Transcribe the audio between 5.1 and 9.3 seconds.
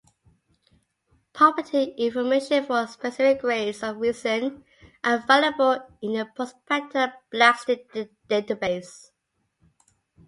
available in the Prospector Plastic Database.